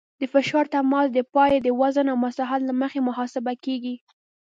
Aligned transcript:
د 0.19 0.23
فشار 0.33 0.65
تماس 0.73 1.07
د 1.13 1.19
پایې 1.33 1.57
د 1.63 1.67
وزن 1.81 2.05
او 2.11 2.17
مساحت 2.25 2.61
له 2.65 2.73
مخې 2.81 2.99
محاسبه 3.07 3.53
کیږي 3.65 3.95